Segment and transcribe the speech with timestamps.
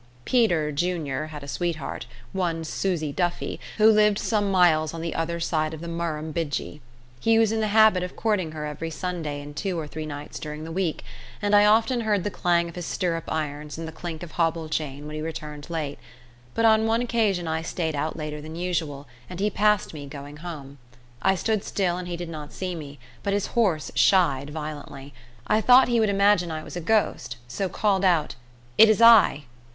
[0.25, 5.39] Peter, junior, had a sweetheart, one Susie Duffy, who lived some miles on the other
[5.39, 6.81] side of the Murrumbidgee.
[7.19, 10.39] He was in the habit of courting her every Sunday and two or three nights
[10.39, 11.03] during the week,
[11.39, 14.69] and I often heard the clang of his stirrup irons and the clink of hobble
[14.69, 15.99] chain when he returned late;
[16.55, 20.37] but on one occasion I stayed out later than usual, and he passed me going
[20.37, 20.79] home.
[21.21, 25.13] I stood still and he did not see me, but his horse shied violently.
[25.45, 28.33] I thought he would imagine I was a ghost, so called out:
[28.79, 29.43] "It is I."